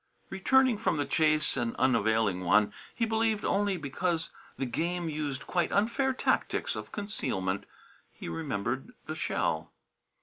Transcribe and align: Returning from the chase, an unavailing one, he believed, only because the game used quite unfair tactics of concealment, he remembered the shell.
Returning 0.31 0.79
from 0.79 0.97
the 0.97 1.05
chase, 1.05 1.55
an 1.55 1.75
unavailing 1.77 2.43
one, 2.43 2.73
he 2.95 3.05
believed, 3.05 3.45
only 3.45 3.77
because 3.77 4.31
the 4.57 4.65
game 4.65 5.09
used 5.09 5.45
quite 5.45 5.71
unfair 5.71 6.11
tactics 6.11 6.75
of 6.75 6.91
concealment, 6.91 7.67
he 8.11 8.27
remembered 8.27 8.95
the 9.05 9.13
shell. 9.13 9.71